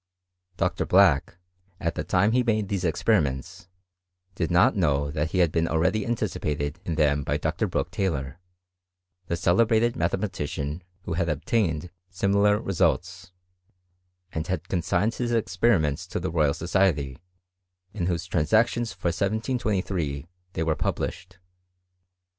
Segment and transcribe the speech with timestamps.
[0.57, 0.87] Dr.
[0.87, 1.37] Black,
[1.79, 3.67] at the time he made these experiments,
[4.33, 7.67] did not know that he had been already anticipated in them by Dr.
[7.67, 8.39] Brooke Taylor,
[9.27, 13.31] the celebrated mathema* tician, who had obtained similar results,
[14.31, 17.19] and had con* signed his experiments to the Royal Society,
[17.93, 21.37] in whose Transactions for 1723 they were published.